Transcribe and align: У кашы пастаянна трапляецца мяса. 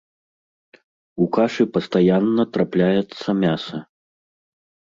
У 1.25 1.27
кашы 1.37 1.63
пастаянна 1.75 2.43
трапляецца 2.55 3.39
мяса. 3.45 3.77